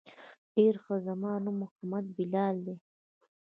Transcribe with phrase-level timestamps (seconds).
[0.53, 2.75] ډېر ښه زما نوم محمد بلال ديه.